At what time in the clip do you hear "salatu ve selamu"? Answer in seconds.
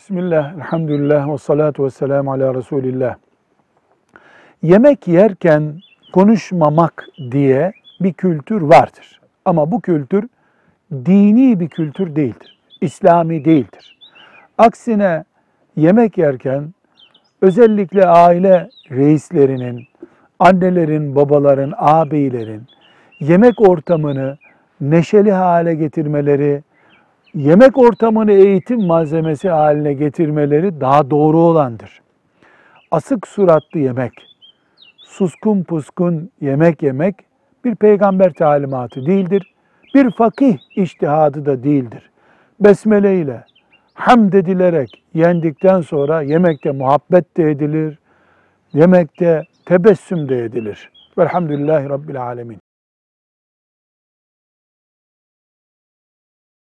1.38-2.32